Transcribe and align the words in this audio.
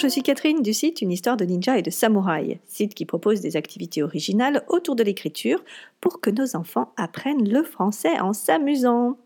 je 0.00 0.08
suis 0.08 0.22
Catherine 0.22 0.62
du 0.62 0.72
site 0.72 1.02
Une 1.02 1.12
histoire 1.12 1.36
de 1.36 1.44
ninja 1.44 1.76
et 1.76 1.82
de 1.82 1.90
samouraï, 1.90 2.58
site 2.66 2.94
qui 2.94 3.04
propose 3.04 3.42
des 3.42 3.56
activités 3.56 4.02
originales 4.02 4.64
autour 4.68 4.96
de 4.96 5.02
l'écriture 5.02 5.62
pour 6.00 6.22
que 6.22 6.30
nos 6.30 6.56
enfants 6.56 6.92
apprennent 6.96 7.46
le 7.46 7.62
français 7.62 8.18
en 8.18 8.32
s'amusant. 8.32 9.18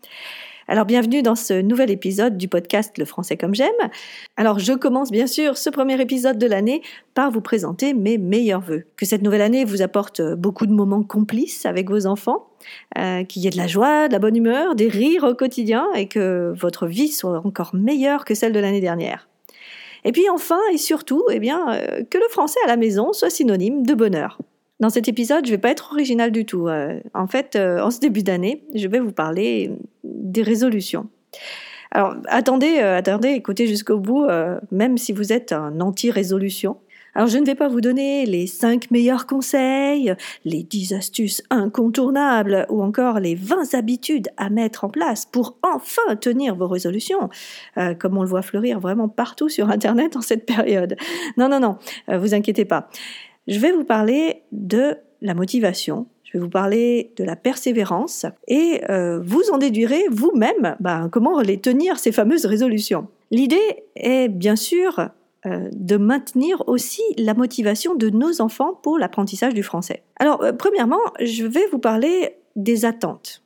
Alors 0.67 0.83
bienvenue 0.83 1.21
dans 1.21 1.35
ce 1.35 1.61
nouvel 1.61 1.91
épisode 1.91 2.37
du 2.37 2.49
podcast 2.49 2.97
Le 2.97 3.05
français 3.05 3.37
comme 3.37 3.55
j'aime. 3.55 3.71
Alors 4.35 4.59
je 4.59 4.73
commence 4.73 5.11
bien 5.11 5.27
sûr 5.27 5.57
ce 5.57 5.69
premier 5.69 6.01
épisode 6.01 6.37
de 6.37 6.47
l'année 6.47 6.81
par 7.13 7.31
vous 7.31 7.41
présenter 7.41 7.93
mes 7.93 8.17
meilleurs 8.17 8.61
voeux. 8.61 8.83
Que 8.97 9.05
cette 9.05 9.21
nouvelle 9.21 9.43
année 9.43 9.63
vous 9.63 9.81
apporte 9.81 10.21
beaucoup 10.33 10.65
de 10.65 10.73
moments 10.73 11.03
complices 11.03 11.65
avec 11.65 11.89
vos 11.89 12.05
enfants, 12.05 12.49
euh, 12.97 13.23
qu'il 13.23 13.43
y 13.43 13.47
ait 13.47 13.51
de 13.51 13.57
la 13.57 13.67
joie, 13.67 14.09
de 14.09 14.13
la 14.13 14.19
bonne 14.19 14.35
humeur, 14.35 14.75
des 14.75 14.89
rires 14.89 15.23
au 15.23 15.35
quotidien 15.35 15.87
et 15.95 16.09
que 16.09 16.53
votre 16.57 16.85
vie 16.85 17.07
soit 17.09 17.41
encore 17.45 17.73
meilleure 17.73 18.25
que 18.25 18.35
celle 18.35 18.51
de 18.51 18.59
l'année 18.59 18.81
dernière. 18.81 19.29
Et 20.05 20.11
puis 20.11 20.29
enfin 20.29 20.59
et 20.71 20.77
surtout, 20.77 21.25
eh 21.31 21.39
bien, 21.39 21.73
euh, 21.73 22.03
que 22.09 22.17
le 22.17 22.27
français 22.29 22.59
à 22.63 22.67
la 22.67 22.77
maison 22.77 23.11
soit 23.11 23.31
synonyme 23.31 23.85
de 23.85 23.93
bonheur. 23.95 24.37
Dans 24.79 24.89
cet 24.89 25.07
épisode, 25.07 25.45
je 25.45 25.51
ne 25.51 25.55
vais 25.55 25.61
pas 25.61 25.71
être 25.71 25.91
original 25.91 26.31
du 26.31 26.45
tout. 26.45 26.67
Euh, 26.67 26.99
en 27.13 27.27
fait, 27.27 27.55
euh, 27.55 27.81
en 27.81 27.91
ce 27.91 27.99
début 27.99 28.23
d'année, 28.23 28.63
je 28.75 28.87
vais 28.87 28.99
vous 28.99 29.11
parler 29.11 29.71
des 30.03 30.43
résolutions. 30.43 31.07
Alors, 31.91 32.15
attendez, 32.27 32.79
attendez, 32.79 33.29
écoutez 33.29 33.67
jusqu'au 33.67 33.99
bout, 33.99 34.27
même 34.69 34.97
si 34.97 35.13
vous 35.13 35.31
êtes 35.31 35.53
un 35.53 35.79
anti-résolution. 35.79 36.75
Alors, 37.15 37.29
je 37.29 37.37
ne 37.37 37.45
vais 37.45 37.55
pas 37.55 37.69
vous 37.69 37.79
donner 37.79 38.25
les 38.25 38.45
5 38.45 38.91
meilleurs 38.91 39.25
conseils, 39.25 40.13
les 40.43 40.63
10 40.63 40.93
astuces 40.93 41.41
incontournables 41.49 42.65
ou 42.69 42.83
encore 42.83 43.21
les 43.21 43.35
20 43.35 43.73
habitudes 43.73 44.27
à 44.35 44.49
mettre 44.49 44.83
en 44.83 44.89
place 44.89 45.25
pour 45.25 45.57
enfin 45.63 46.17
tenir 46.17 46.55
vos 46.55 46.67
résolutions, 46.67 47.29
euh, 47.77 47.93
comme 47.93 48.17
on 48.17 48.21
le 48.21 48.27
voit 48.27 48.41
fleurir 48.41 48.81
vraiment 48.81 49.07
partout 49.07 49.47
sur 49.47 49.69
Internet 49.69 50.17
en 50.17 50.21
cette 50.21 50.45
période. 50.45 50.97
Non, 51.37 51.47
non, 51.47 51.61
non, 51.61 51.77
euh, 52.09 52.17
vous 52.17 52.33
inquiétez 52.33 52.65
pas. 52.65 52.89
Je 53.47 53.59
vais 53.59 53.71
vous 53.71 53.85
parler 53.85 54.41
de 54.51 54.97
la 55.21 55.35
motivation, 55.35 56.07
je 56.25 56.33
vais 56.33 56.39
vous 56.39 56.49
parler 56.49 57.13
de 57.15 57.23
la 57.23 57.37
persévérance 57.37 58.25
et 58.49 58.81
euh, 58.89 59.21
vous 59.23 59.43
en 59.53 59.57
déduirez 59.57 60.03
vous-même 60.11 60.75
ben, 60.81 61.07
comment 61.09 61.39
les 61.39 61.61
tenir, 61.61 61.97
ces 61.97 62.11
fameuses 62.11 62.45
résolutions. 62.45 63.07
L'idée 63.31 63.85
est 63.95 64.27
bien 64.27 64.57
sûr 64.57 65.11
euh, 65.45 65.69
de 65.73 65.97
maintenir 65.97 66.63
aussi 66.67 67.03
la 67.17 67.35
motivation 67.35 67.93
de 67.93 68.09
nos 68.09 68.41
enfants 68.41 68.73
pour 68.73 68.97
l'apprentissage 68.97 69.53
du 69.53 69.61
français. 69.61 70.03
Alors, 70.17 70.41
euh, 70.41 70.53
premièrement, 70.53 71.01
je 71.21 71.45
vais 71.45 71.67
vous 71.67 71.77
parler 71.77 72.37
des 72.55 72.83
attentes. 72.85 73.43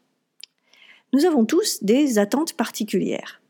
Nous 1.11 1.25
avons 1.25 1.43
tous 1.43 1.83
des 1.83 2.17
attentes 2.17 2.53
particulières. 2.53 3.41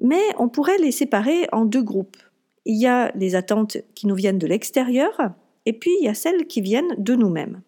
Mais 0.00 0.22
on 0.38 0.48
pourrait 0.48 0.78
les 0.78 0.92
séparer 0.92 1.48
en 1.50 1.64
deux 1.64 1.82
groupes. 1.82 2.18
Il 2.64 2.80
y 2.80 2.86
a 2.86 3.10
les 3.16 3.34
attentes 3.34 3.78
qui 3.94 4.06
nous 4.06 4.14
viennent 4.14 4.38
de 4.38 4.46
l'extérieur, 4.46 5.32
et 5.66 5.72
puis 5.72 5.90
il 6.00 6.04
y 6.04 6.08
a 6.08 6.14
celles 6.14 6.46
qui 6.46 6.60
viennent 6.60 6.94
de 6.98 7.16
nous-mêmes. 7.16 7.62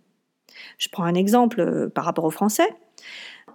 Je 0.78 0.88
prends 0.88 1.05
un 1.05 1.14
exemple 1.14 1.61
euh, 1.61 1.88
par 1.88 2.05
rapport 2.05 2.25
au 2.25 2.31
français. 2.31 2.69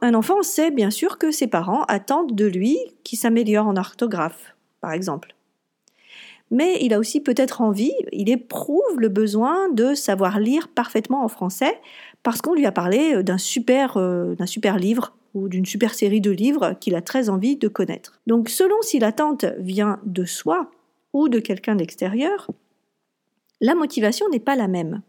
Un 0.01 0.13
enfant 0.13 0.41
sait 0.41 0.71
bien 0.71 0.91
sûr 0.91 1.17
que 1.17 1.31
ses 1.31 1.47
parents 1.47 1.83
attendent 1.83 2.35
de 2.35 2.45
lui 2.45 2.77
qu'il 3.03 3.17
s'améliore 3.17 3.67
en 3.67 3.77
orthographe, 3.77 4.55
par 4.81 4.91
exemple 4.91 5.35
mais 6.51 6.77
il 6.81 6.93
a 6.93 6.99
aussi 6.99 7.21
peut-être 7.21 7.61
envie, 7.61 7.93
il 8.11 8.29
éprouve 8.29 8.99
le 8.99 9.09
besoin 9.09 9.69
de 9.69 9.93
savoir 9.93 10.39
lire 10.39 10.67
parfaitement 10.67 11.23
en 11.23 11.27
français 11.27 11.79
parce 12.23 12.41
qu'on 12.41 12.53
lui 12.53 12.65
a 12.65 12.71
parlé 12.71 13.15
euh, 13.15 13.23
d'un 13.23 13.37
super, 13.37 13.97
euh, 13.97 14.35
super 14.45 14.77
livre 14.77 15.15
ou 15.35 15.47
d'une 15.47 15.65
super 15.65 15.93
série 15.93 16.21
de 16.21 16.31
livres 16.31 16.73
qu'il 16.79 16.95
a 16.95 17.01
très 17.01 17.29
envie 17.29 17.55
de 17.55 17.67
connaître. 17.67 18.19
Donc 18.25 18.49
selon 18.49 18.81
si 18.81 18.99
l'attente 18.99 19.45
vient 19.59 19.99
de 20.05 20.25
soi 20.25 20.71
ou 21.13 21.29
de 21.29 21.39
quelqu'un 21.39 21.75
d'extérieur, 21.75 22.49
la 23.61 23.75
motivation 23.75 24.27
n'est 24.29 24.39
pas 24.39 24.55
la 24.55 24.67
même. 24.67 25.01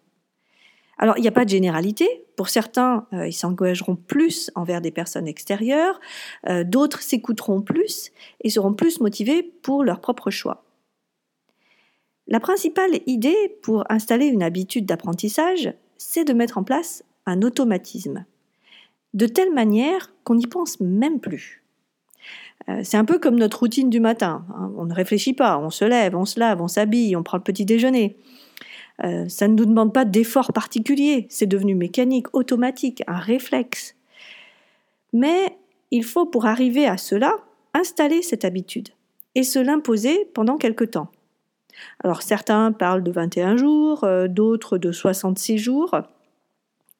Alors, 0.99 1.17
il 1.17 1.23
n'y 1.23 1.29
a 1.29 1.33
pas 1.33 1.47
de 1.47 1.51
généralité. 1.51 2.27
Pour 2.37 2.51
certains, 2.51 3.07
euh, 3.15 3.27
ils 3.27 3.33
s'engageront 3.33 3.97
plus 3.97 4.51
envers 4.55 4.83
des 4.83 4.91
personnes 4.91 5.27
extérieures, 5.27 5.99
d'autres 6.65 7.01
s'écouteront 7.01 7.63
plus 7.63 8.11
et 8.43 8.51
seront 8.51 8.75
plus 8.75 9.01
motivés 9.01 9.43
pour 9.43 9.83
leur 9.83 10.01
propre 10.01 10.31
choix. 10.31 10.63
La 12.31 12.39
principale 12.39 13.01
idée 13.07 13.57
pour 13.61 13.85
installer 13.91 14.27
une 14.27 14.45
habitude 14.45 14.87
d'apprentissage, 14.87 15.75
c'est 15.99 16.25
de 16.25 16.33
mettre 16.33 16.59
en 16.59 16.63
place 16.63 17.05
un 17.27 17.43
automatisme, 17.43 18.25
de 19.15 19.27
telle 19.27 19.53
manière 19.53 20.13
qu'on 20.23 20.37
n'y 20.37 20.47
pense 20.47 20.79
même 20.79 21.19
plus. 21.19 21.65
Euh, 22.69 22.83
c'est 22.85 22.97
un 22.97 23.05
peu 23.05 23.19
comme 23.19 23.35
notre 23.35 23.59
routine 23.59 23.91
du 23.91 23.99
matin. 23.99 24.45
Hein. 24.55 24.73
On 24.77 24.85
ne 24.85 24.95
réfléchit 24.95 25.33
pas, 25.33 25.59
on 25.59 25.71
se 25.71 25.85
lève, 25.85 26.15
on 26.15 26.25
se 26.25 26.39
lave, 26.39 26.63
on 26.63 26.69
s'habille, 26.69 27.17
on 27.17 27.25
prend 27.25 27.37
le 27.37 27.43
petit 27.43 27.65
déjeuner. 27.65 28.17
Euh, 29.03 29.29
ça 29.29 29.49
ne 29.49 29.55
nous 29.55 29.67
demande 29.67 29.93
pas 29.93 30.05
d'effort 30.05 30.53
particulier, 30.53 31.27
c'est 31.31 31.47
devenu 31.47 31.75
mécanique, 31.75 32.33
automatique, 32.33 33.03
un 33.09 33.19
réflexe. 33.19 33.97
Mais 35.13 35.59
il 35.91 36.05
faut 36.05 36.27
pour 36.27 36.47
arriver 36.47 36.87
à 36.87 36.97
cela 36.97 37.35
installer 37.75 38.23
cette 38.23 38.45
habitude 38.45 38.91
et 39.35 39.43
se 39.43 39.59
l'imposer 39.59 40.29
pendant 40.33 40.59
quelque 40.59 40.85
temps. 40.85 41.11
Alors 42.03 42.23
certains 42.23 42.73
parlent 42.73 43.03
de 43.03 43.11
21 43.11 43.57
jours, 43.57 44.05
euh, 44.05 44.29
d'autres 44.29 44.79
de 44.79 44.93
66 44.93 45.59
jours. 45.59 45.97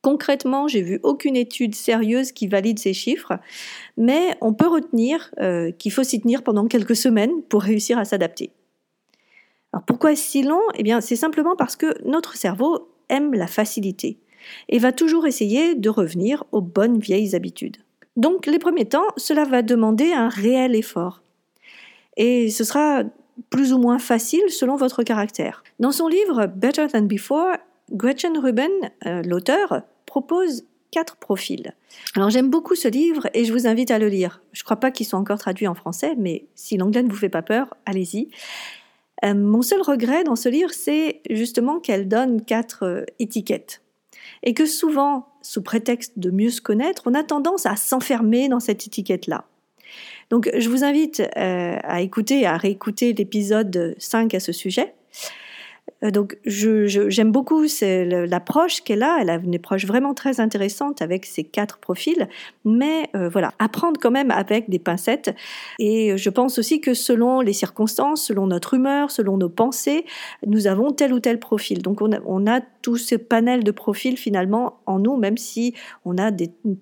Concrètement, 0.03 0.67
j'ai 0.67 0.81
vu 0.81 0.99
aucune 1.03 1.37
étude 1.37 1.75
sérieuse 1.75 2.33
qui 2.33 2.47
valide 2.47 2.79
ces 2.79 2.95
chiffres, 2.95 3.35
mais 3.99 4.35
on 4.41 4.55
peut 4.55 4.69
retenir 4.69 5.31
euh, 5.41 5.73
qu'il 5.73 5.93
faut 5.93 6.03
s'y 6.03 6.21
tenir 6.21 6.43
pendant 6.43 6.67
quelques 6.67 6.97
semaines 6.97 7.43
pour 7.49 7.63
réussir 7.63 7.99
à 7.99 8.07
s'adapter. 8.07 8.51
Alors 9.73 9.85
pourquoi 9.85 10.17
si 10.17 10.43
long? 10.43 10.63
Eh 10.75 10.83
bien, 10.83 11.01
c'est 11.01 11.17
simplement 11.17 11.55
parce 11.55 11.77
que 11.77 12.03
notre 12.09 12.37
cerveau 12.37 12.89
aime 13.11 13.35
la 13.35 13.47
facilité 13.47 14.19
et 14.69 14.79
va 14.79 14.93
toujours 14.93 15.27
essayer 15.27 15.75
de 15.75 15.91
revenir 15.91 16.45
aux 16.53 16.63
bonnes 16.63 16.99
vieilles 16.99 17.35
habitudes. 17.35 17.77
Donc, 18.17 18.47
les 18.47 18.59
premiers 18.59 18.87
temps, 18.87 19.07
cela 19.17 19.45
va 19.45 19.63
demander 19.63 20.13
un 20.13 20.29
réel 20.29 20.75
effort. 20.75 21.23
Et 22.17 22.51
ce 22.51 22.65
sera 22.65 23.05
plus 23.49 23.73
ou 23.73 23.79
moins 23.79 23.99
facile 23.99 24.49
selon 24.49 24.77
votre 24.77 25.03
caractère. 25.03 25.63
Dans 25.79 25.93
son 25.93 26.09
livre 26.09 26.47
Better 26.47 26.87
Than 26.89 27.03
Before, 27.03 27.57
Gretchen 27.93 28.39
Rubin, 28.39 28.69
euh, 29.07 29.23
l'auteur, 29.23 29.83
propose 30.07 30.65
quatre 30.91 31.17
profils. 31.17 31.75
Alors 32.17 32.31
j'aime 32.31 32.51
beaucoup 32.51 32.75
ce 32.75 32.89
livre 32.89 33.29
et 33.35 33.45
je 33.45 33.53
vous 33.53 33.67
invite 33.67 33.91
à 33.91 33.99
le 33.99 34.09
lire. 34.09 34.43
Je 34.53 34.61
ne 34.63 34.65
crois 34.65 34.79
pas 34.79 34.91
qu'il 34.91 35.07
soit 35.07 35.19
encore 35.19 35.39
traduit 35.39 35.69
en 35.69 35.75
français, 35.75 36.15
mais 36.19 36.47
si 36.55 36.77
l'anglais 36.77 37.03
ne 37.03 37.09
vous 37.09 37.17
fait 37.17 37.29
pas 37.29 37.43
peur, 37.43 37.75
allez-y. 37.87 38.29
Euh, 39.25 39.35
mon 39.35 39.63
seul 39.63 39.83
regret 39.83 40.25
dans 40.25 40.37
ce 40.37 40.49
livre, 40.49 40.73
c'est 40.73 41.21
justement 41.29 41.79
qu'elle 41.79 42.09
donne 42.09 42.43
quatre 42.43 42.85
euh, 42.85 43.05
étiquettes. 43.19 43.83
Et 44.43 44.55
que 44.55 44.67
souvent, 44.67 45.29
sous 45.43 45.63
prétexte 45.63 46.19
de 46.19 46.31
mieux 46.31 46.51
se 46.51 46.61
connaître, 46.61 47.03
on 47.07 47.15
a 47.15 47.23
tendance 47.23 47.67
à 47.67 47.77
s'enfermer 47.77 48.49
dans 48.49 48.61
cette 48.61 48.87
étiquette-là. 48.87 49.45
Donc 50.31 50.51
je 50.57 50.69
vous 50.69 50.85
invite 50.85 51.21
euh, 51.21 51.77
à 51.83 52.01
écouter, 52.01 52.47
à 52.47 52.57
réécouter 52.57 53.13
l'épisode 53.13 53.95
5 53.99 54.35
à 54.35 54.41
ce 54.41 54.53
sujet. 54.53 54.95
Euh, 56.05 56.11
donc, 56.11 56.39
j'aime 56.45 57.33
beaucoup 57.33 57.65
l'approche 57.83 58.83
qu'elle 58.83 59.03
a. 59.03 59.19
Elle 59.21 59.31
a 59.31 59.37
une 59.37 59.55
approche 59.55 59.87
vraiment 59.87 60.15
très 60.15 60.41
intéressante 60.41 61.03
avec 61.03 61.27
ses 61.27 61.45
quatre 61.45 61.79
profils. 61.79 62.29
Mais 62.65 63.09
euh, 63.15 63.29
voilà, 63.29 63.53
apprendre 63.59 64.01
quand 64.01 64.11
même 64.11 64.31
avec 64.31 64.71
des 64.71 64.79
pincettes. 64.79 65.35
Et 65.79 66.17
je 66.17 66.31
pense 66.31 66.59
aussi 66.59 66.81
que 66.81 66.95
selon 66.95 67.41
les 67.41 67.53
circonstances, 67.53 68.23
selon 68.25 68.47
notre 68.47 68.75
humeur, 68.75 69.11
selon 69.11 69.37
nos 69.37 69.49
pensées, 69.49 70.05
nous 70.47 70.67
avons 70.67 70.93
tel 70.93 71.13
ou 71.13 71.21
tel 71.21 71.39
profil. 71.39 71.83
Donc, 71.83 72.03
on 72.03 72.13
a, 72.13 72.19
on 72.27 72.47
a 72.47 72.61
tout 72.83 72.97
ce 72.97 73.15
panel 73.15 73.65
de 73.65 73.71
profils 73.71 74.17
finalement 74.17 74.81
en 74.87 74.99
nous, 74.99 75.17
même 75.17 75.37
si 75.37 75.75
on 76.05 76.19
a 76.19 76.31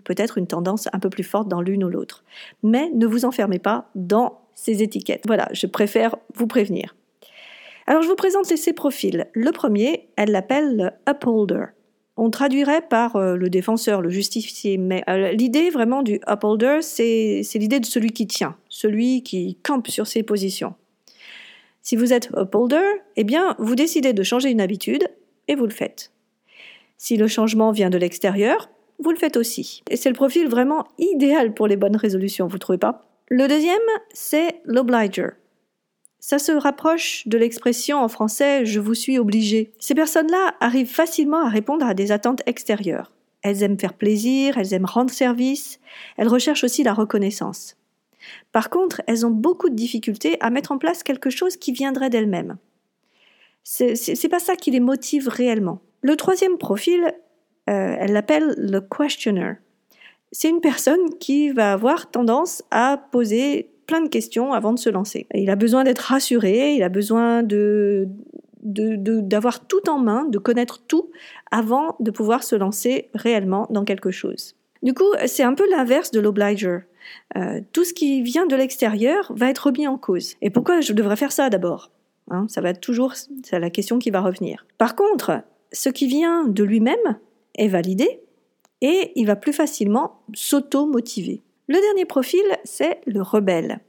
peut-être 0.05 0.39
une 0.39 0.47
tendance 0.47 0.89
un 0.93 0.99
peu 0.99 1.11
plus 1.11 1.25
forte 1.25 1.49
dans 1.49 1.61
l'une 1.61 1.85
ou 1.85 1.89
l'autre. 1.89 2.25
Mais 2.63 2.91
ne 2.95 3.07
vous 3.07 3.25
enfermez 3.25 3.59
pas 3.59 3.91
dans 3.95 4.41
ces 4.55 4.83
étiquettes. 4.83 5.23
Voilà, 5.27 5.49
je 5.53 5.67
préfère 5.67 6.17
vous 6.35 6.47
prévenir. 6.47 6.95
Alors 7.89 8.03
je 8.03 8.09
vous 8.09 8.17
présente 8.17 8.45
ces 8.45 8.75
profils. 8.75 9.29
Le 9.33 9.51
premier, 9.51 10.11
elle 10.17 10.31
l'appelle 10.31 10.77
le 10.77 10.91
upholder. 11.11 11.65
On 12.19 12.29
traduirait 12.29 12.83
par 12.83 13.17
euh, 13.17 13.35
le 13.35 13.49
défenseur, 13.49 14.03
le 14.03 14.11
justicier, 14.11 14.77
mais 14.77 15.03
euh, 15.09 15.33
l'idée 15.33 15.71
vraiment 15.71 16.03
du 16.03 16.21
upholder, 16.29 16.81
c'est 16.83 17.41
l'idée 17.55 17.81
de 17.81 17.87
celui 17.87 18.11
qui 18.11 18.27
tient, 18.27 18.59
celui 18.69 19.23
qui 19.23 19.57
campe 19.63 19.89
sur 19.89 20.07
ses 20.07 20.23
positions. 20.23 20.75
Si 21.81 21.97
vous 21.97 22.13
êtes 22.13 22.29
upholder, 22.37 22.85
eh 23.17 23.25
bien, 23.25 23.57
vous 23.59 23.75
décidez 23.75 24.13
de 24.13 24.23
changer 24.23 24.51
une 24.51 24.61
habitude 24.61 25.09
et 25.47 25.55
vous 25.55 25.65
le 25.65 25.71
faites. 25.71 26.13
Si 26.99 27.17
le 27.17 27.27
changement 27.27 27.71
vient 27.73 27.89
de 27.89 27.97
l'extérieur, 27.97 28.69
vous 28.99 29.13
le 29.13 29.17
faites 29.17 29.39
aussi. 29.39 29.83
Et 29.89 29.97
c'est 29.97 30.11
le 30.11 30.15
profil 30.15 30.47
vraiment 30.47 30.85
idéal 30.99 31.55
pour 31.55 31.67
les 31.67 31.77
bonnes 31.79 31.97
résolutions, 31.97 32.49
vous 32.49 32.57
ne 32.57 32.59
trouvez 32.59 32.77
pas? 32.77 33.09
Le 33.29 33.49
deuxième, 33.49 33.79
c'est 34.13 34.61
l'obliger. 34.67 35.29
Ça 36.21 36.39
se 36.39 36.53
rapproche 36.53 37.27
de 37.29 37.39
l'expression 37.39 37.99
en 37.99 38.09
français 38.09 38.67
je 38.67 38.81
vous 38.81 38.95
suis 38.95 39.19
obligé. 39.19 39.73
Ces 39.79 39.95
personnes-là 39.95 40.55
arrivent 40.61 40.93
facilement 40.93 41.45
à 41.45 41.49
répondre 41.49 41.87
à 41.87 41.95
des 41.95 42.13
attentes 42.13 42.43
extérieures. 42.47 43.13
Elles 43.43 43.63
aiment 43.63 43.79
faire 43.79 43.95
plaisir, 43.95 44.59
elles 44.59 44.75
aiment 44.75 44.85
rendre 44.85 45.13
service, 45.13 45.79
elles 46.17 46.29
recherchent 46.29 46.65
aussi 46.65 46.83
la 46.83 46.93
reconnaissance. 46.93 47.77
Par 48.53 48.69
contre, 48.69 49.01
elles 49.07 49.25
ont 49.25 49.31
beaucoup 49.31 49.71
de 49.71 49.77
difficultés 49.77 50.37
à 50.41 50.51
mettre 50.51 50.73
en 50.73 50.79
place 50.79 51.03
quelque 51.03 51.31
chose 51.31 51.57
qui 51.57 51.73
viendrait 51.73 52.11
d'elles-mêmes. 52.11 52.57
C'est 53.63 54.29
pas 54.31 54.39
ça 54.39 54.57
qui 54.57 54.71
les 54.71 54.81
motive 54.81 55.29
réellement. 55.29 55.81
Le 56.01 56.17
troisième 56.17 56.59
profil, 56.59 57.05
euh, 57.69 57.97
elle 57.99 58.13
l'appelle 58.13 58.55
le 58.57 58.81
questioner. 58.81 59.55
C'est 60.33 60.49
une 60.49 60.61
personne 60.61 61.19
qui 61.21 61.51
va 61.51 61.73
avoir 61.73 62.11
tendance 62.11 62.63
à 62.71 62.99
poser 63.13 63.71
plein 63.89 64.03
de 64.03 64.09
questions 64.09 64.53
avant 64.53 64.73
de 64.73 64.79
se 64.79 64.91
lancer. 64.91 65.27
Il 65.35 65.51
a 65.51 65.57
besoin 65.57 65.83
d'être 65.83 65.99
rassuré, 65.99 66.75
il 66.75 66.85
a 66.85 66.89
besoin 66.89 67.43
de 67.43 68.07
d'avoir 68.61 69.67
tout 69.67 69.89
en 69.89 69.99
main, 69.99 70.25
de 70.27 70.37
connaître 70.37 70.83
tout 70.87 71.11
avant 71.51 71.97
de 72.01 72.11
pouvoir 72.11 72.43
se 72.43 72.55
lancer 72.55 73.09
réellement 73.15 73.67
dans 73.71 73.85
quelque 73.85 74.11
chose. 74.11 74.57
Du 74.83 74.95
coup, 74.95 75.11
c'est 75.27 75.43
un 75.43 75.55
peu 75.55 75.69
l'inverse 75.71 76.11
de 76.11 76.21
l'obliger. 76.21 76.81
Euh, 77.37 77.61
tout 77.73 77.85
ce 77.85 77.95
qui 77.95 78.21
vient 78.23 78.47
de 78.47 78.57
l'extérieur 78.57 79.33
va 79.35 79.49
être 79.49 79.67
remis 79.67 79.87
en 79.87 79.97
cause. 79.97 80.35
Et 80.43 80.51
pourquoi 80.51 80.81
je 80.81 80.93
devrais 80.93 81.17
faire 81.17 81.33
ça 81.33 81.49
d'abord 81.49 81.91
hein, 82.31 82.47
Ça 82.49 82.61
va 82.61 82.75
toujours 82.75 83.15
c'est 83.15 83.59
la 83.59 83.71
question 83.71 83.99
qui 83.99 84.11
va 84.11 84.21
revenir. 84.21 84.67
Par 84.77 84.97
contre, 84.97 85.43
ce 85.73 85.89
qui 85.89 86.07
vient 86.07 86.45
de 86.45 86.65
lui-même 86.65 87.19
est 87.55 87.69
validé 87.69 88.21
et 88.81 89.13
il 89.17 89.27
va 89.27 89.37
plus 89.37 89.53
facilement 89.53 90.21
s'auto-motiver. 90.35 91.43
Le 91.69 91.81
dernier 91.81 92.07
profil, 92.07 92.45
c'est 92.65 93.01
le 93.07 93.23
rebelle. 93.23 93.81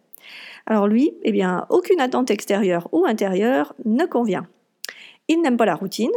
Alors 0.65 0.87
lui, 0.87 1.13
eh 1.23 1.31
bien, 1.31 1.65
aucune 1.69 1.99
attente 1.99 2.29
extérieure 2.29 2.89
ou 2.91 3.05
intérieure 3.05 3.73
ne 3.85 4.05
convient. 4.05 4.47
Il 5.29 5.41
n'aime 5.41 5.57
pas 5.57 5.65
la 5.65 5.75
routine, 5.75 6.11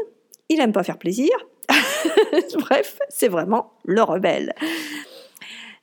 il 0.49 0.59
n'aime 0.59 0.73
pas 0.73 0.82
faire 0.82 0.99
plaisir. 0.99 1.31
Bref, 2.59 2.99
c'est 3.09 3.29
vraiment 3.29 3.73
le 3.85 4.03
rebelle. 4.03 4.55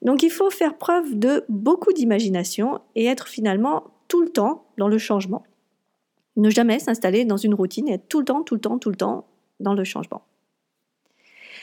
Donc 0.01 0.21
il 0.21 0.29
faut 0.29 0.49
faire 0.49 0.77
preuve 0.77 1.17
de 1.17 1.45
beaucoup 1.49 1.93
d'imagination 1.93 2.79
et 2.95 3.05
être 3.05 3.27
finalement 3.27 3.85
tout 4.07 4.21
le 4.21 4.29
temps 4.29 4.65
dans 4.77 4.87
le 4.87 4.97
changement. 4.97 5.43
Ne 6.35 6.49
jamais 6.49 6.79
s'installer 6.79 7.25
dans 7.25 7.37
une 7.37 7.53
routine 7.53 7.87
et 7.87 7.93
être 7.93 8.07
tout 8.07 8.19
le 8.19 8.25
temps, 8.25 8.43
tout 8.43 8.55
le 8.55 8.61
temps, 8.61 8.79
tout 8.79 8.89
le 8.89 8.95
temps 8.95 9.27
dans 9.59 9.73
le 9.73 9.83
changement. 9.83 10.23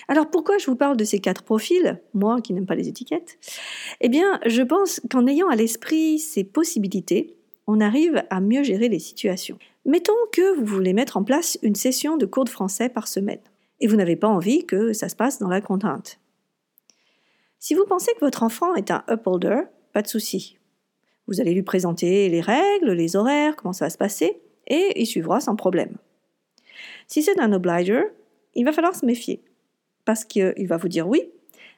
Alors 0.08 0.30
pourquoi 0.30 0.58
je 0.58 0.66
vous 0.66 0.76
parle 0.76 0.96
de 0.96 1.04
ces 1.04 1.18
quatre 1.18 1.42
profils, 1.42 2.00
moi 2.14 2.40
qui 2.40 2.52
n'aime 2.52 2.66
pas 2.66 2.76
les 2.76 2.88
étiquettes? 2.88 3.38
Eh 4.00 4.08
bien, 4.08 4.40
je 4.46 4.62
pense 4.62 5.00
qu'en 5.10 5.26
ayant 5.26 5.48
à 5.48 5.56
l'esprit 5.56 6.18
ces 6.18 6.44
possibilités, 6.44 7.36
on 7.66 7.80
arrive 7.80 8.22
à 8.30 8.40
mieux 8.40 8.62
gérer 8.62 8.88
les 8.88 9.00
situations. 9.00 9.58
Mettons 9.84 10.12
que 10.32 10.56
vous 10.58 10.64
voulez 10.64 10.92
mettre 10.92 11.16
en 11.16 11.24
place 11.24 11.58
une 11.62 11.74
session 11.74 12.16
de 12.16 12.26
cours 12.26 12.44
de 12.44 12.50
français 12.50 12.88
par 12.88 13.08
semaine 13.08 13.40
et 13.80 13.88
vous 13.88 13.96
n'avez 13.96 14.16
pas 14.16 14.28
envie 14.28 14.64
que 14.64 14.92
ça 14.92 15.08
se 15.08 15.16
passe 15.16 15.38
dans 15.38 15.48
la 15.48 15.60
contrainte. 15.60 16.20
Si 17.58 17.74
vous 17.74 17.84
pensez 17.84 18.12
que 18.14 18.24
votre 18.24 18.42
enfant 18.42 18.74
est 18.76 18.90
un 18.90 19.04
upholder, 19.10 19.62
pas 19.92 20.02
de 20.02 20.08
souci. 20.08 20.56
Vous 21.26 21.40
allez 21.40 21.54
lui 21.54 21.64
présenter 21.64 22.28
les 22.28 22.40
règles, 22.40 22.92
les 22.92 23.16
horaires, 23.16 23.56
comment 23.56 23.72
ça 23.72 23.86
va 23.86 23.90
se 23.90 23.98
passer, 23.98 24.40
et 24.68 25.00
il 25.00 25.06
suivra 25.06 25.40
sans 25.40 25.56
problème. 25.56 25.96
Si 27.08 27.22
c'est 27.22 27.40
un 27.40 27.52
obliger, 27.52 28.02
il 28.54 28.64
va 28.64 28.72
falloir 28.72 28.94
se 28.94 29.04
méfier 29.04 29.42
parce 30.06 30.24
qu'il 30.24 30.66
va 30.66 30.78
vous 30.78 30.88
dire 30.88 31.06
oui, 31.06 31.28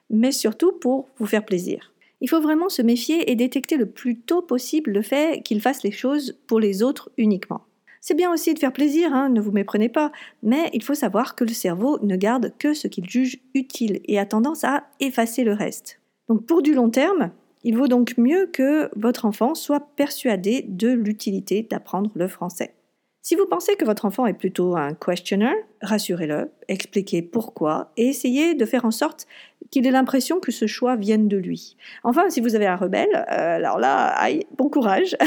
mais 0.09 0.31
surtout 0.31 0.71
pour 0.71 1.09
vous 1.17 1.25
faire 1.25 1.43
plaisir. 1.43 1.91
Il 2.21 2.29
faut 2.29 2.41
vraiment 2.41 2.69
se 2.69 2.81
méfier 2.81 3.29
et 3.29 3.35
détecter 3.35 3.75
le 3.75 3.85
plus 3.85 4.17
tôt 4.17 4.41
possible 4.41 4.91
le 4.91 5.01
fait 5.01 5.41
qu'il 5.43 5.61
fasse 5.61 5.83
les 5.83 5.91
choses 5.91 6.37
pour 6.47 6.59
les 6.59 6.83
autres 6.83 7.11
uniquement. 7.17 7.61
C'est 8.01 8.13
bien 8.13 8.31
aussi 8.31 8.53
de 8.53 8.59
faire 8.59 8.71
plaisir, 8.71 9.13
hein, 9.13 9.29
ne 9.29 9.41
vous 9.41 9.51
méprenez 9.51 9.89
pas, 9.89 10.11
mais 10.41 10.69
il 10.73 10.83
faut 10.83 10.93
savoir 10.93 11.35
que 11.35 11.43
le 11.43 11.53
cerveau 11.53 11.99
ne 12.01 12.15
garde 12.15 12.53
que 12.57 12.73
ce 12.73 12.87
qu'il 12.87 13.09
juge 13.09 13.39
utile 13.53 13.99
et 14.05 14.19
a 14.19 14.25
tendance 14.25 14.63
à 14.63 14.85
effacer 15.01 15.43
le 15.43 15.53
reste. 15.53 15.99
Donc 16.29 16.45
pour 16.45 16.61
du 16.61 16.73
long 16.73 16.89
terme, 16.89 17.31
il 17.63 17.77
vaut 17.77 17.87
donc 17.87 18.17
mieux 18.17 18.47
que 18.47 18.89
votre 18.95 19.25
enfant 19.25 19.53
soit 19.53 19.81
persuadé 19.95 20.65
de 20.67 20.89
l'utilité 20.89 21.67
d'apprendre 21.69 22.11
le 22.15 22.27
français. 22.29 22.73
Si 23.21 23.35
vous 23.35 23.45
pensez 23.45 23.75
que 23.75 23.83
votre 23.83 24.05
enfant 24.05 24.25
est 24.25 24.33
plutôt 24.33 24.77
un 24.77 24.93
questioner, 24.93 25.51
rassurez-le, 25.81 26.51
expliquez 26.69 27.21
pourquoi 27.21 27.91
et 27.97 28.07
essayez 28.07 28.55
de 28.55 28.65
faire 28.65 28.85
en 28.85 28.91
sorte 28.91 29.27
qu'il 29.71 29.85
ait 29.85 29.91
l'impression 29.91 30.39
que 30.39 30.51
ce 30.51 30.67
choix 30.67 30.95
vienne 30.95 31.27
de 31.27 31.37
lui. 31.37 31.75
Enfin, 32.03 32.29
si 32.29 32.39
vous 32.39 32.55
avez 32.55 32.65
un 32.65 32.77
rebelle, 32.77 33.13
euh, 33.13 33.57
alors 33.57 33.77
là, 33.77 34.07
aïe, 34.07 34.45
bon 34.57 34.69
courage. 34.69 35.17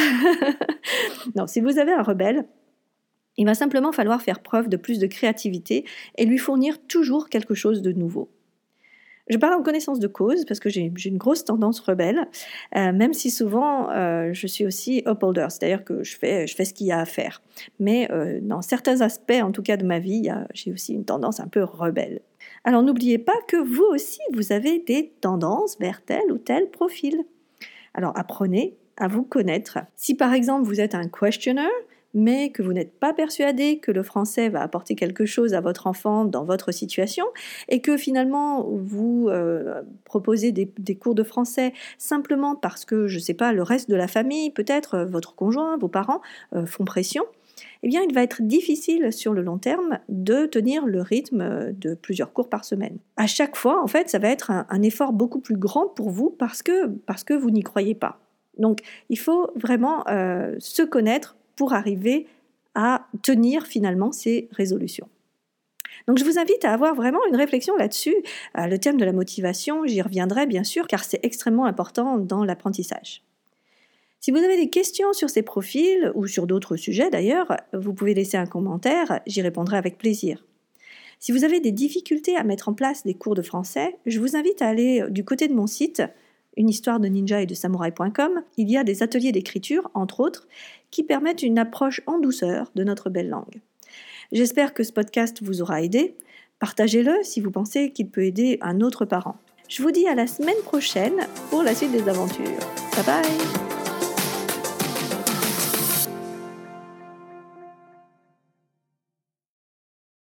non, 1.37 1.47
si 1.47 1.61
vous 1.61 1.79
avez 1.79 1.93
un 1.93 2.03
rebelle, 2.03 2.47
il 3.37 3.47
va 3.47 3.55
simplement 3.55 3.93
falloir 3.93 4.23
faire 4.23 4.41
preuve 4.41 4.69
de 4.69 4.77
plus 4.77 4.99
de 4.99 5.07
créativité 5.07 5.85
et 6.17 6.25
lui 6.25 6.39
fournir 6.39 6.79
toujours 6.87 7.29
quelque 7.29 7.55
chose 7.55 7.83
de 7.83 7.93
nouveau. 7.93 8.31
Je 9.29 9.39
parle 9.39 9.55
en 9.55 9.63
connaissance 9.63 10.01
de 10.01 10.09
cause 10.09 10.45
parce 10.45 10.59
que 10.59 10.69
j'ai 10.69 10.93
une 11.05 11.17
grosse 11.17 11.45
tendance 11.45 11.79
rebelle, 11.79 12.29
euh, 12.77 12.93
même 12.93 13.15
si 13.15 13.31
souvent 13.31 13.89
euh, 13.91 14.31
je 14.33 14.47
suis 14.49 14.67
aussi 14.67 15.05
upholder, 15.07 15.47
c'est-à-dire 15.49 15.85
que 15.85 16.03
je 16.03 16.17
fais, 16.17 16.47
ce 16.47 16.75
qu'il 16.75 16.89
y 16.89 16.93
a 16.93 16.99
à 16.99 17.05
faire. 17.05 17.41
Mais 17.79 18.11
euh, 18.11 18.41
dans 18.43 18.63
certains 18.63 19.01
aspects, 19.01 19.41
en 19.41 19.53
tout 19.53 19.63
cas 19.63 19.77
de 19.77 19.85
ma 19.85 20.01
vie, 20.01 20.29
j'ai 20.55 20.73
aussi 20.73 20.93
une 20.93 21.05
tendance 21.05 21.39
un 21.39 21.47
peu 21.47 21.63
rebelle. 21.63 22.21
Alors 22.65 22.83
n'oubliez 22.83 23.19
pas 23.19 23.37
que 23.47 23.57
vous 23.57 23.85
aussi, 23.85 24.21
vous 24.33 24.53
avez 24.53 24.81
des 24.81 25.13
tendances 25.21 25.79
vers 25.79 26.03
tel 26.05 26.33
ou 26.33 26.39
tel 26.39 26.69
profil. 26.71 27.23
Alors 27.95 28.13
apprenez 28.17 28.77
à 28.97 29.07
vous 29.07 29.23
connaître. 29.23 29.79
Si 29.95 30.17
par 30.17 30.33
exemple 30.33 30.67
vous 30.67 30.81
êtes 30.81 30.97
un 30.97 31.09
questioner, 31.09 31.69
mais 32.15 32.51
que 32.51 32.63
vous 32.63 32.73
n'êtes 32.73 32.99
pas 32.99 33.13
persuadé 33.13 33.79
que 33.79 33.91
le 33.91 34.03
français 34.03 34.49
va 34.49 34.63
apporter 34.63 34.95
quelque 34.95 35.25
chose 35.27 35.55
à 35.55 35.61
votre 35.61 35.87
enfant 35.87 36.25
dans 36.25 36.45
votre 36.45 36.73
situation, 36.73 37.25
et 37.69 37.81
que 37.81 37.97
finalement 37.97 38.63
vous 38.63 39.29
euh, 39.29 39.83
proposez 40.05 40.53
des, 40.53 40.97
cours 40.97 41.15
de 41.15 41.23
français 41.23 41.73
simplement 41.99 42.55
parce 42.55 42.85
que, 42.85 43.07
je 43.07 43.17
ne 43.17 43.23
sais 43.23 43.35
pas, 43.35 43.53
le 43.53 43.63
reste 43.63 43.89
de 43.89 43.97
la 43.97 44.09
famille, 44.09 44.51
peut-être 44.51 44.95
euh, 44.95 45.05
votre 45.05 45.35
conjoint, 45.35 45.77
vos 45.79 45.89
parents, 45.89 46.21
euh, 46.55 46.67
font 46.67 46.85
pression, 46.85 47.25
eh 47.83 47.89
bien, 47.89 48.03
il 48.09 48.15
va 48.15 48.23
être 48.23 48.43
difficile 48.43 49.13
sur 49.13 49.33
le 49.33 49.43
long 49.43 49.59
terme 49.59 49.99
de 50.09 50.47
tenir 50.47 50.87
le 50.87 51.01
rythme 51.03 51.73
de 51.73 51.95
plusieurs 51.95 52.33
cours 52.33 52.49
par 52.49 52.65
semaine. 52.65 52.99
À 53.17 53.27
chaque 53.27 53.57
fois, 53.57 53.83
en 53.83 53.87
fait, 53.87 54.09
ça 54.09 54.19
va 54.19 54.29
être 54.29 54.51
un, 54.51 54.83
effort 54.83 55.13
beaucoup 55.13 55.41
plus 55.41 55.57
grand 55.57 55.89
pour 55.89 56.11
vous 56.11 56.31
parce 56.31 56.63
que, 56.63 56.87
parce 56.87 57.25
que 57.25 57.35
vous 57.35 57.51
n'y 57.51 57.63
croyez 57.63 57.95
pas. 57.95 58.21
Donc, 58.59 58.81
il 59.11 59.19
faut 59.19 59.51
vraiment 59.57 60.05
se 60.07 60.83
connaître 60.83 61.37
pour 61.57 61.73
arriver 61.73 62.27
à 62.75 63.07
tenir 63.23 63.67
finalement 63.67 64.13
ces 64.13 64.49
résolutions. 64.53 65.09
Donc 66.09 66.19
je 66.19 66.25
vous 66.25 66.39
invite 66.39 66.65
à 66.65 66.73
avoir 66.73 66.95
vraiment 66.95 67.21
une 67.29 67.37
réflexion 67.37 67.77
là-dessus. 67.77 68.15
Euh, 68.59 68.67
le 68.67 68.79
thème 68.79 68.97
de 68.97 69.05
la 69.05 69.13
motivation, 69.13 69.87
j'y 69.87 70.01
reviendrai 70.03 70.47
bien 70.47 70.65
sûr 70.65 70.87
car 70.87 71.05
c'est 71.05 71.21
extrêmement 71.23 71.67
important 71.67 72.19
dans 72.19 72.45
l'apprentissage. 72.45 73.23
Si 74.21 74.31
vous 74.31 74.39
avez 74.39 74.57
des 74.57 74.71
questions 74.71 75.13
sur 75.13 75.31
ces 75.31 75.43
profils 75.43 76.13
ou 76.15 76.27
sur 76.27 76.47
d'autres 76.47 76.77
sujets 76.77 77.11
d'ailleurs, 77.11 77.57
vous 77.73 77.93
pouvez 77.93 78.15
laisser 78.15 78.37
un 78.37 78.47
commentaire, 78.47 79.21
j'y 79.27 79.43
répondrai 79.43 79.77
avec 79.77 79.99
plaisir. 79.99 80.45
Si 81.19 81.33
vous 81.33 81.45
avez 81.45 81.61
des 81.61 81.73
difficultés 81.73 82.37
à 82.37 82.45
mettre 82.45 82.69
en 82.69 82.75
place 82.75 83.05
des 83.05 83.15
cours 83.15 83.35
de 83.35 83.43
français, 83.43 83.97
je 84.07 84.19
vous 84.19 84.37
invite 84.37 84.63
à 84.63 84.69
aller 84.69 85.05
du 85.11 85.25
côté 85.25 85.47
de 85.49 85.55
mon 85.55 85.67
site 85.67 86.03
une 86.57 86.69
histoire 86.69 87.01
de 87.01 87.09
ninja 87.09 87.41
et 87.41 87.47
de 87.47 87.55
samouraï.com, 87.55 88.43
il 88.57 88.71
y 88.71 88.77
a 88.77 88.85
des 88.85 89.03
ateliers 89.03 89.33
d'écriture, 89.33 89.91
entre 89.95 90.21
autres, 90.21 90.47
qui 90.91 91.03
permettent 91.03 91.43
une 91.43 91.59
approche 91.59 92.03
en 92.07 92.19
douceur 92.19 92.71
de 92.75 92.85
notre 92.85 93.11
belle 93.11 93.29
langue. 93.29 93.61
J'espère 94.33 94.75
que 94.75 94.83
ce 94.83 94.93
podcast 94.93 95.43
vous 95.43 95.63
aura 95.63 95.83
aidé. 95.83 96.15
Partagez-le 96.59 97.15
si 97.23 97.41
vous 97.41 97.51
pensez 97.51 97.91
qu'il 97.91 98.09
peut 98.09 98.25
aider 98.25 98.59
un 98.61 98.81
autre 98.81 99.05
parent. 99.05 99.37
Je 99.69 99.83
vous 99.83 99.91
dis 99.91 100.07
à 100.07 100.15
la 100.15 100.27
semaine 100.27 100.61
prochaine 100.65 101.27
pour 101.51 101.63
la 101.63 101.75
suite 101.75 101.93
des 101.93 102.09
aventures. 102.09 102.45
Bye 102.95 103.05
bye 103.07 103.72